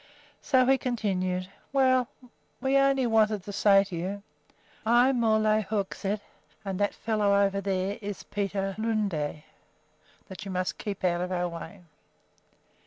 So 0.41 0.65
he 0.65 0.79
continued: 0.79 1.47
"Well, 1.71 2.07
we 2.59 2.75
only 2.75 3.05
wanted 3.05 3.43
to 3.43 3.53
say 3.53 3.83
to 3.83 3.95
you 3.95 4.23
I'm 4.83 5.23
Ole 5.23 5.61
Hoegseth 5.61 6.21
and 6.65 6.79
that 6.79 6.95
fellow 6.95 7.39
over 7.45 7.61
there 7.61 7.99
is 8.01 8.23
Peter 8.23 8.73
Lunde 8.79 9.43
that 10.27 10.43
you 10.43 10.49
must 10.49 10.79
keep 10.79 11.03
out 11.03 11.21
of 11.21 11.31
our 11.31 11.47
way. 11.47 11.83